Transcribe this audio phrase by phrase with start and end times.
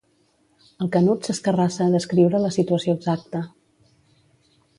[0.85, 3.45] El Canut s'escarrassa a descriure la situació exacta.